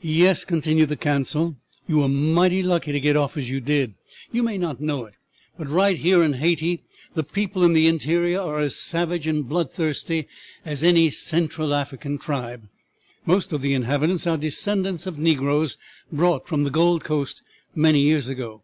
[0.00, 1.56] "Yes," continued the consul,
[1.88, 3.94] "you were mighty lucky to get off as you did.
[4.30, 5.14] You may not know it,
[5.58, 10.28] but right here in Hayti the people in the interior are as savage and bloodthirsty
[10.64, 12.68] as any Central African tribe.
[13.26, 15.78] Most of the inhabitants are descendants of negroes
[16.12, 17.42] brought from the Gold Coast
[17.74, 18.62] many years ago.